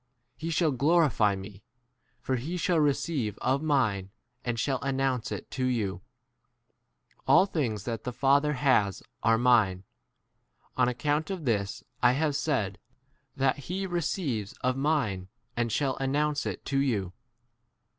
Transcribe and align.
He 0.35 0.47
1 0.47 0.51
shall 0.53 0.71
glorify 0.71 1.35
me, 1.35 1.61
for 2.21 2.35
he 2.37 2.57
shall 2.57 2.79
receive 2.79 3.37
of 3.37 3.61
mine 3.61 4.09
and 4.43 4.59
shall 4.59 4.79
announce 4.81 5.29
1 5.29 5.37
it 5.37 5.51
to 5.51 5.61
15 5.65 5.75
you. 5.75 6.01
All 7.27 7.45
things 7.45 7.83
that 7.83 8.03
the 8.03 8.11
Father 8.11 8.53
has 8.53 9.03
are 9.21 9.37
mine; 9.37 9.83
on 10.75 10.87
account 10.89 11.29
of 11.29 11.45
this 11.45 11.83
I 12.01 12.13
have 12.13 12.35
said 12.35 12.79
that 13.35 13.57
he 13.69 13.85
receives 13.85 14.53
m 14.53 14.57
of 14.63 14.75
mine 14.75 15.27
and 15.55 15.71
shall 15.71 15.97
announce 15.97 16.47
l 16.47 16.53
[it] 16.53 16.65
to 16.65 16.77
16 16.77 16.81
you. 16.89 17.13